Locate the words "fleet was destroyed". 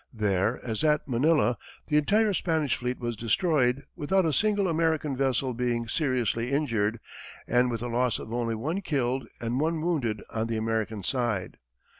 2.75-3.83